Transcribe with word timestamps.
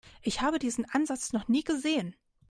Ich 0.23 0.41
habe 0.41 0.57
diesen 0.57 0.85
Ansatz 0.89 1.31
noch 1.31 1.47
nie 1.47 1.63
gesehen. 1.63 2.15